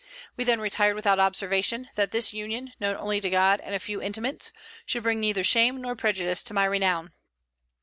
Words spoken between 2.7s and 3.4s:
known only to